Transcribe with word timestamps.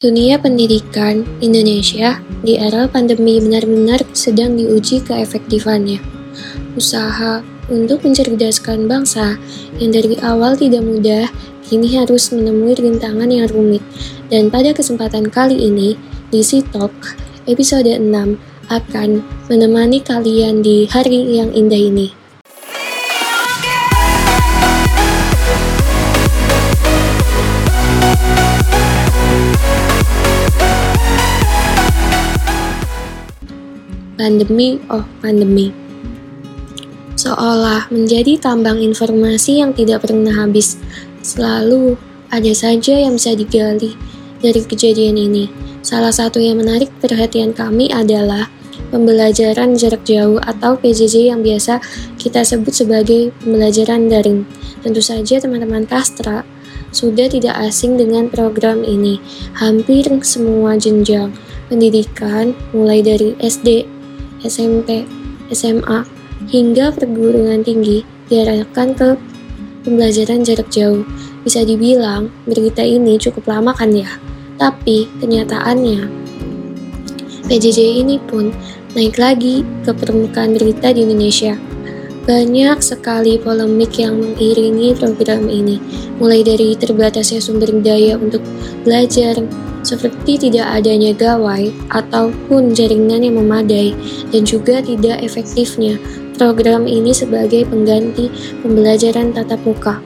Dunia 0.00 0.40
pendidikan 0.40 1.28
Indonesia 1.44 2.24
di 2.40 2.56
era 2.56 2.88
pandemi 2.88 3.36
benar-benar 3.36 4.00
sedang 4.16 4.56
diuji 4.56 5.04
keefektifannya. 5.04 6.00
Usaha 6.72 7.44
untuk 7.68 8.08
mencerdaskan 8.08 8.88
bangsa 8.88 9.36
yang 9.76 9.92
dari 9.92 10.16
awal 10.24 10.56
tidak 10.56 10.88
mudah, 10.88 11.28
kini 11.68 12.00
harus 12.00 12.32
menemui 12.32 12.80
rintangan 12.80 13.28
yang 13.28 13.44
rumit. 13.52 13.84
Dan 14.32 14.48
pada 14.48 14.72
kesempatan 14.72 15.28
kali 15.28 15.68
ini, 15.68 16.00
di 16.32 16.40
Talk 16.72 16.96
episode 17.44 17.92
6 17.92 18.00
akan 18.72 19.20
menemani 19.52 20.00
kalian 20.00 20.64
di 20.64 20.88
hari 20.88 21.36
yang 21.36 21.52
indah 21.52 21.76
ini. 21.76 22.19
Pandemi 34.20 34.76
oh 34.92 35.08
pandemi. 35.24 35.72
Seolah 37.16 37.88
menjadi 37.88 38.36
tambang 38.36 38.76
informasi 38.84 39.64
yang 39.64 39.72
tidak 39.72 40.04
pernah 40.04 40.44
habis. 40.44 40.76
Selalu 41.24 41.96
ada 42.28 42.52
saja 42.52 43.00
yang 43.00 43.16
bisa 43.16 43.32
digali 43.32 43.96
dari 44.44 44.60
kejadian 44.60 45.16
ini. 45.16 45.48
Salah 45.80 46.12
satu 46.12 46.36
yang 46.36 46.60
menarik 46.60 46.92
perhatian 47.00 47.56
kami 47.56 47.88
adalah 47.88 48.52
pembelajaran 48.92 49.72
jarak 49.72 50.04
jauh 50.04 50.36
atau 50.44 50.76
PJJ 50.76 51.32
yang 51.32 51.40
biasa 51.40 51.80
kita 52.20 52.44
sebut 52.44 52.76
sebagai 52.76 53.32
pembelajaran 53.40 54.12
daring. 54.12 54.44
Tentu 54.84 55.00
saja 55.00 55.40
teman-teman 55.40 55.88
Kastra 55.88 56.44
sudah 56.92 57.28
tidak 57.32 57.56
asing 57.64 57.96
dengan 57.96 58.28
program 58.28 58.84
ini. 58.84 59.16
Hampir 59.56 60.08
semua 60.20 60.76
jenjang 60.76 61.32
pendidikan 61.70 62.52
mulai 62.74 62.98
dari 63.00 63.38
SD, 63.38 63.99
SMP, 64.44 65.04
SMA, 65.52 66.06
hingga 66.48 66.92
perguruan 66.94 67.60
tinggi 67.60 68.02
diarahkan 68.32 68.96
ke 68.96 69.08
pembelajaran 69.84 70.44
jarak 70.44 70.68
jauh. 70.72 71.04
Bisa 71.40 71.64
dibilang 71.64 72.28
berita 72.44 72.84
ini 72.84 73.16
cukup 73.16 73.48
lama 73.48 73.72
kan 73.72 73.92
ya? 73.92 74.08
Tapi 74.60 75.08
kenyataannya 75.20 76.04
PJJ 77.48 78.04
ini 78.04 78.20
pun 78.30 78.54
naik 78.94 79.18
lagi 79.18 79.66
ke 79.82 79.90
permukaan 79.90 80.54
berita 80.54 80.94
di 80.94 81.02
Indonesia. 81.02 81.58
Banyak 82.28 82.78
sekali 82.78 83.40
polemik 83.40 83.98
yang 83.98 84.20
mengiringi 84.22 84.94
program 84.94 85.50
ini, 85.50 85.82
mulai 86.22 86.46
dari 86.46 86.78
terbatasnya 86.78 87.42
sumber 87.42 87.74
daya 87.82 88.14
untuk 88.20 88.44
belajar, 88.86 89.40
seperti 89.80 90.48
tidak 90.48 90.80
adanya 90.80 91.12
gawai 91.16 91.72
ataupun 91.92 92.76
jaringan 92.76 93.24
yang 93.24 93.40
memadai, 93.40 93.96
dan 94.30 94.42
juga 94.44 94.84
tidak 94.84 95.20
efektifnya 95.24 95.96
program 96.40 96.88
ini 96.88 97.12
sebagai 97.12 97.68
pengganti 97.68 98.32
pembelajaran 98.64 99.36
tatap 99.36 99.60
muka. 99.68 100.00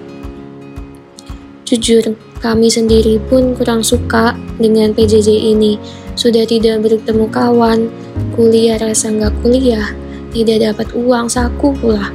Jujur, 1.62 2.19
kami 2.42 2.69
sendiri 2.69 3.22
pun 3.31 3.55
kurang 3.55 3.81
suka 3.81 4.36
dengan 4.58 4.91
PJJ 4.92 5.55
ini. 5.55 5.78
Sudah 6.14 6.44
tidak 6.44 6.83
bertemu 6.84 7.27
kawan, 7.31 7.88
kuliah 8.36 8.77
rasa 8.77 9.14
nggak 9.14 9.33
kuliah, 9.41 9.94
tidak 10.34 10.61
dapat 10.61 10.92
uang 10.92 11.27
saku 11.31 11.72
pula. 11.78 12.11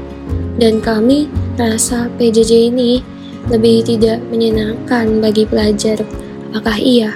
Dan 0.59 0.83
kami 0.83 1.31
rasa 1.55 2.11
PJJ 2.19 2.69
ini 2.69 2.99
lebih 3.47 3.87
tidak 3.87 4.21
menyenangkan 4.27 5.17
bagi 5.23 5.47
pelajar. 5.47 6.03
Apakah 6.51 6.77
iya? 6.77 7.15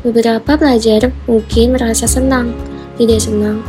Beberapa 0.00 0.56
pelajar 0.56 1.12
mungkin 1.28 1.76
merasa 1.76 2.08
senang, 2.08 2.56
tidak 2.96 3.20
senang 3.20 3.60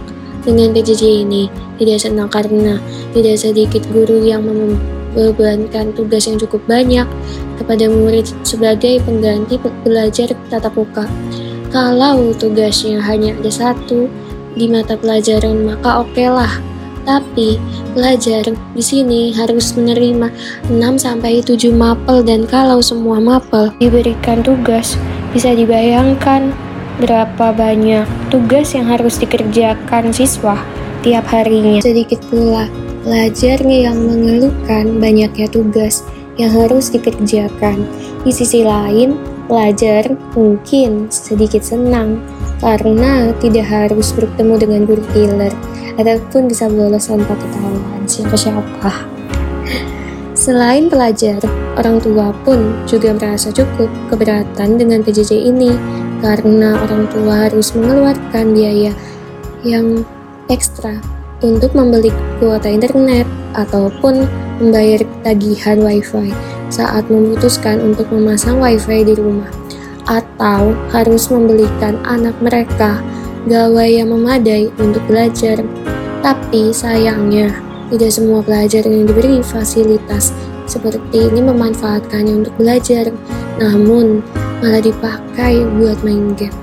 dengan 0.48 0.72
PJJ 0.72 1.28
ini, 1.28 1.52
tidak 1.76 2.00
senang 2.00 2.32
karena 2.32 2.80
tidak 3.12 3.36
sedikit 3.36 3.84
guru 3.92 4.24
yang 4.24 4.47
membebankan 4.47 5.92
tugas 5.92 6.31
yang 6.31 6.40
cukup 6.40 6.64
banyak 6.72 7.03
kepada 7.59 7.92
murid 7.92 8.31
sebagai 8.47 9.03
pengganti 9.03 9.59
belajar 9.84 10.31
tatap 10.47 10.72
muka. 10.72 11.03
Kalau 11.68 12.31
tugasnya 12.40 13.03
hanya 13.03 13.36
ada 13.36 13.52
satu 13.52 14.08
di 14.56 14.72
mata 14.72 14.96
pelajaran, 14.96 15.68
maka 15.68 16.00
oke 16.00 16.16
okay 16.16 16.31
lah. 16.31 16.52
Tapi 17.03 17.59
pelajar 17.92 18.48
di 18.72 18.84
sini 18.84 19.36
harus 19.36 19.75
menerima 19.75 20.31
6 20.72 20.80
sampai 20.96 21.44
7 21.44 21.75
mapel 21.75 22.24
dan 22.24 22.48
kalau 22.48 22.80
semua 22.80 23.19
mapel 23.19 23.68
diberikan 23.84 24.40
tugas 24.40 24.96
bisa 25.31 25.56
dibayangkan 25.56 26.52
berapa 27.00 27.56
banyak 27.56 28.06
tugas 28.30 28.75
yang 28.75 28.86
harus 28.92 29.18
dikerjakan 29.18 30.12
siswa 30.12 30.59
tiap 31.02 31.25
harinya. 31.31 31.81
Sedikit 31.81 32.22
pula 32.30 32.69
pelajar 33.02 33.58
yang 33.66 33.97
mengeluhkan 34.06 35.02
banyaknya 35.02 35.50
tugas 35.50 36.06
yang 36.38 36.53
harus 36.53 36.94
dikerjakan. 36.94 37.84
Di 38.22 38.31
sisi 38.31 38.62
lain, 38.62 39.18
pelajar 39.50 40.14
mungkin 40.38 41.09
sedikit 41.09 41.66
senang 41.66 42.22
karena 42.62 43.34
tidak 43.42 43.66
harus 43.66 44.13
bertemu 44.13 44.53
dengan 44.62 44.81
guru 44.86 45.03
killer 45.12 45.53
ataupun 45.98 46.48
bisa 46.48 46.69
lolos 46.69 47.09
tanpa 47.09 47.34
ketahuan 47.36 48.06
siapa-siapa. 48.06 48.94
Selain 50.41 50.90
pelajar, 50.90 51.38
orang 51.78 52.02
tua 52.02 52.34
pun 52.41 52.74
juga 52.90 53.13
merasa 53.13 53.53
cukup 53.53 53.85
keberatan 54.09 54.74
dengan 54.74 55.06
PJJ 55.06 55.38
ini 55.38 55.69
karena 56.18 56.81
orang 56.81 57.06
tua 57.13 57.46
harus 57.46 57.78
mengeluarkan 57.78 58.50
biaya 58.50 58.90
yang 59.62 60.01
ekstra 60.50 60.97
untuk 61.46 61.78
membeli 61.78 62.09
kuota 62.41 62.74
internet 62.74 63.30
ataupun 63.53 64.25
membayar 64.57 65.06
tagihan 65.22 65.78
wifi 65.78 66.34
saat 66.74 67.06
memutuskan 67.06 67.78
untuk 67.78 68.09
memasang 68.09 68.57
wifi 68.57 69.06
di 69.06 69.13
rumah 69.13 69.53
atau 70.09 70.74
harus 70.90 71.30
membelikan 71.30 72.01
anak 72.01 72.34
mereka 72.41 72.97
gawai 73.46 73.94
yang 73.94 74.09
memadai 74.09 74.74
untuk 74.81 75.06
belajar. 75.06 75.62
Tapi 76.25 76.74
sayangnya, 76.74 77.53
tidak 77.91 78.12
semua 78.16 78.40
pelajar 78.40 78.88
yang 78.88 79.03
diberi 79.03 79.44
fasilitas 79.44 80.31
seperti 80.63 81.28
ini 81.28 81.44
memanfaatkannya 81.44 82.47
untuk 82.47 82.56
belajar, 82.56 83.12
namun 83.59 84.24
malah 84.63 84.79
dipakai 84.79 85.68
buat 85.75 86.00
main 86.00 86.31
game. 86.40 86.56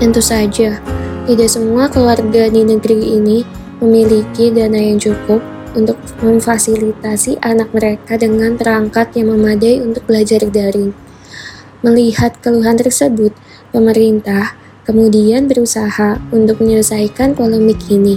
Tentu 0.00 0.24
saja, 0.24 0.80
tidak 1.28 1.48
semua 1.52 1.92
keluarga 1.92 2.48
di 2.48 2.64
negeri 2.64 3.20
ini 3.20 3.44
memiliki 3.84 4.48
dana 4.48 4.80
yang 4.80 4.96
cukup 4.96 5.44
untuk 5.76 6.00
memfasilitasi 6.24 7.36
anak 7.44 7.68
mereka 7.76 8.16
dengan 8.16 8.56
perangkat 8.56 9.12
yang 9.12 9.36
memadai 9.36 9.84
untuk 9.84 10.08
belajar 10.08 10.40
daring. 10.48 10.96
Melihat 11.84 12.40
keluhan 12.40 12.80
tersebut, 12.80 13.36
pemerintah 13.68 14.56
kemudian 14.88 15.44
berusaha 15.44 16.16
untuk 16.32 16.64
menyelesaikan 16.64 17.36
polemik 17.36 17.76
ini 17.92 18.16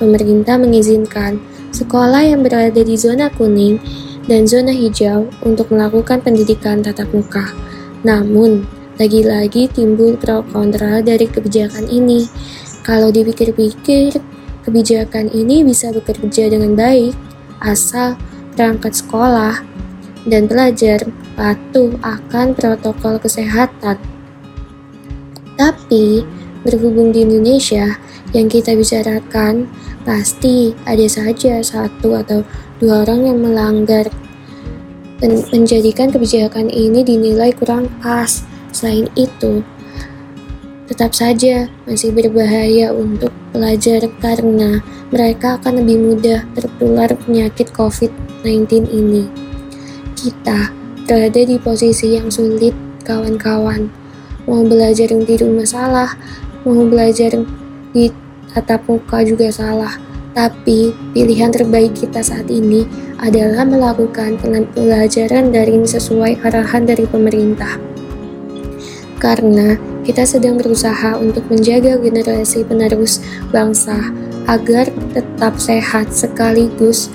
pemerintah 0.00 0.56
mengizinkan 0.56 1.36
sekolah 1.76 2.24
yang 2.24 2.40
berada 2.40 2.80
di 2.80 2.96
zona 2.96 3.28
kuning 3.28 3.76
dan 4.24 4.48
zona 4.48 4.72
hijau 4.72 5.28
untuk 5.44 5.68
melakukan 5.68 6.24
pendidikan 6.24 6.80
tatap 6.80 7.12
muka. 7.12 7.52
Namun, 8.00 8.64
lagi-lagi 8.96 9.68
timbul 9.68 10.16
pro 10.16 10.40
kontra 10.48 11.04
dari 11.04 11.28
kebijakan 11.28 11.84
ini. 11.92 12.24
Kalau 12.80 13.12
dipikir-pikir, 13.12 14.16
kebijakan 14.64 15.28
ini 15.36 15.60
bisa 15.60 15.92
bekerja 15.92 16.48
dengan 16.48 16.72
baik 16.72 17.12
asal 17.60 18.16
perangkat 18.56 18.96
sekolah 18.96 19.60
dan 20.28 20.48
pelajar 20.48 21.04
patuh 21.36 21.92
akan 22.04 22.52
protokol 22.56 23.16
kesehatan. 23.20 23.96
Tapi, 25.56 26.24
berhubung 26.64 27.12
di 27.12 27.24
Indonesia, 27.24 28.00
yang 28.30 28.46
kita 28.46 28.78
bicarakan 28.78 29.66
pasti 30.06 30.72
ada 30.86 31.06
saja 31.10 31.60
satu 31.60 32.14
atau 32.18 32.46
dua 32.78 33.04
orang 33.04 33.26
yang 33.26 33.38
melanggar 33.42 34.06
dan 35.20 35.44
menjadikan 35.52 36.08
kebijakan 36.08 36.72
ini 36.72 37.04
dinilai 37.04 37.52
kurang 37.52 37.92
pas. 38.00 38.42
Selain 38.70 39.10
itu, 39.18 39.60
tetap 40.86 41.12
saja 41.12 41.68
masih 41.84 42.14
berbahaya 42.14 42.94
untuk 42.94 43.34
pelajar 43.52 44.06
karena 44.22 44.80
mereka 45.10 45.58
akan 45.58 45.82
lebih 45.82 45.98
mudah 45.98 46.46
tertular 46.54 47.10
penyakit 47.26 47.68
COVID-19 47.74 48.88
ini. 48.88 49.26
Kita 50.14 50.70
berada 51.04 51.42
di 51.42 51.58
posisi 51.58 52.14
yang 52.14 52.30
sulit, 52.30 52.72
kawan-kawan. 53.02 53.90
Mau 54.46 54.62
belajar 54.64 55.10
di 55.10 55.34
rumah 55.36 55.66
salah, 55.66 56.14
mau 56.62 56.86
belajar 56.86 57.38
di 57.94 58.10
tatap 58.54 58.86
muka 58.90 59.22
juga 59.22 59.50
salah. 59.50 59.94
Tapi 60.30 60.94
pilihan 61.10 61.50
terbaik 61.50 61.98
kita 61.98 62.22
saat 62.22 62.46
ini 62.46 62.86
adalah 63.18 63.66
melakukan 63.66 64.38
pelajaran 64.72 65.50
daring 65.50 65.82
sesuai 65.82 66.38
arahan 66.46 66.86
dari 66.86 67.04
pemerintah. 67.04 67.76
karena 69.20 69.76
kita 70.02 70.24
sedang 70.24 70.56
berusaha 70.56 71.20
untuk 71.20 71.44
menjaga 71.52 72.00
generasi 72.00 72.64
penerus 72.64 73.20
bangsa 73.52 74.00
agar 74.48 74.88
tetap 75.12 75.60
sehat 75.60 76.08
sekaligus 76.10 77.12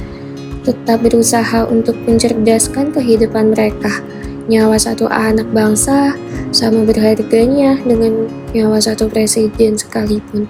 tetap 0.66 1.02
berusaha 1.02 1.66
untuk 1.70 1.94
mencerdaskan 2.10 2.90
kehidupan 2.94 3.54
mereka. 3.54 4.02
Nyawa 4.46 4.78
satu 4.78 5.10
anak 5.10 5.50
bangsa 5.50 6.14
sama 6.54 6.86
berharganya 6.86 7.82
dengan 7.82 8.30
nyawa 8.54 8.78
satu 8.78 9.10
presiden 9.10 9.74
sekalipun. 9.74 10.46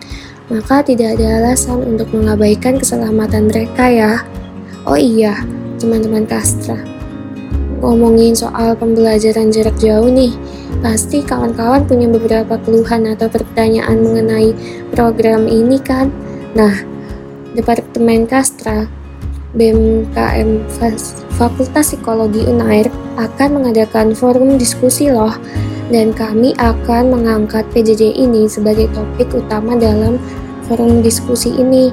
Maka 0.52 0.84
tidak 0.84 1.18
ada 1.18 1.42
alasan 1.42 1.96
untuk 1.96 2.12
mengabaikan 2.12 2.78
keselamatan 2.78 3.50
mereka 3.50 3.88
ya. 3.88 4.22
Oh 4.86 5.00
iya, 5.00 5.42
teman-teman 5.80 6.28
Kastra. 6.28 6.78
Ngomongin 7.82 8.38
soal 8.38 8.78
pembelajaran 8.78 9.50
jarak 9.50 9.74
jauh 9.82 10.12
nih, 10.12 10.36
pasti 10.84 11.26
kawan-kawan 11.26 11.88
punya 11.88 12.06
beberapa 12.12 12.62
keluhan 12.62 13.10
atau 13.10 13.32
pertanyaan 13.32 14.04
mengenai 14.06 14.54
program 14.94 15.50
ini 15.50 15.82
kan? 15.82 16.14
Nah, 16.54 16.96
Departemen 17.56 18.28
Kastra 18.28 18.84
BMKM 19.56 20.68
Fakultas 21.36 21.92
Psikologi 21.92 22.48
Unair 22.48 22.88
akan 23.20 23.60
mengadakan 23.60 24.16
forum 24.16 24.56
diskusi 24.56 25.12
loh 25.12 25.36
dan 25.92 26.16
kami 26.16 26.56
akan 26.58 27.12
mengangkat 27.12 27.68
PJJ 27.76 28.16
ini 28.16 28.48
sebagai 28.48 28.88
topik 28.96 29.30
utama 29.36 29.76
dalam 29.76 30.16
forum 30.66 31.04
diskusi 31.04 31.52
ini. 31.54 31.92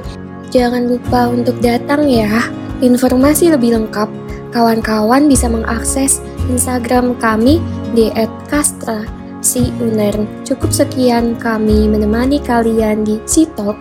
Jangan 0.49 0.87
lupa 0.87 1.29
untuk 1.29 1.59
datang 1.59 2.07
ya. 2.07 2.49
Informasi 2.79 3.51
lebih 3.53 3.75
lengkap, 3.75 4.09
kawan-kawan 4.51 5.27
bisa 5.27 5.47
mengakses 5.47 6.19
Instagram 6.51 7.15
kami 7.19 7.59
di 7.95 8.11
@kastra 8.47 9.03
si 9.43 9.71
Uner. 9.83 10.15
Cukup 10.47 10.71
sekian 10.71 11.35
kami 11.35 11.85
menemani 11.91 12.39
kalian 12.39 13.03
di 13.03 13.19
Citalk 13.27 13.79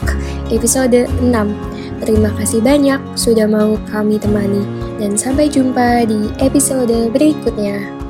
episode 0.51 1.07
6. 1.23 1.55
Terima 2.03 2.35
kasih 2.35 2.59
banyak 2.59 2.99
sudah 3.15 3.47
mau 3.47 3.79
kami 3.87 4.19
temani, 4.19 4.67
dan 4.99 5.15
sampai 5.15 5.49
jumpa 5.49 6.05
di 6.09 6.29
episode 6.43 7.13
berikutnya. 7.15 8.02